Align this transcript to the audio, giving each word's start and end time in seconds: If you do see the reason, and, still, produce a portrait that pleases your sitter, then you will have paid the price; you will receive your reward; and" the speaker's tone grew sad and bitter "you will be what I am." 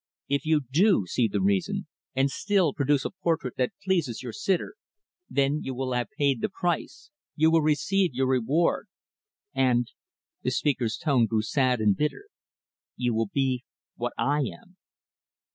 If 0.27 0.47
you 0.47 0.61
do 0.71 1.05
see 1.05 1.27
the 1.27 1.43
reason, 1.43 1.85
and, 2.15 2.31
still, 2.31 2.73
produce 2.73 3.05
a 3.05 3.11
portrait 3.11 3.53
that 3.57 3.73
pleases 3.83 4.23
your 4.23 4.33
sitter, 4.33 4.73
then 5.29 5.61
you 5.61 5.75
will 5.75 5.93
have 5.93 6.07
paid 6.17 6.41
the 6.41 6.49
price; 6.49 7.11
you 7.35 7.51
will 7.51 7.61
receive 7.61 8.15
your 8.15 8.25
reward; 8.25 8.87
and" 9.53 9.91
the 10.41 10.49
speaker's 10.49 10.97
tone 10.97 11.27
grew 11.27 11.43
sad 11.43 11.79
and 11.81 11.95
bitter 11.95 12.25
"you 12.95 13.13
will 13.13 13.29
be 13.31 13.63
what 13.95 14.13
I 14.17 14.39
am." 14.39 14.77